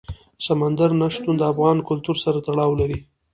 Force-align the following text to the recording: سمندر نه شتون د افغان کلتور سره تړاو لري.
سمندر 0.45 0.89
نه 1.01 1.07
شتون 1.15 1.35
د 1.37 1.43
افغان 1.51 1.77
کلتور 1.89 2.15
سره 2.23 2.37
تړاو 2.47 2.71
لري. 2.81 2.97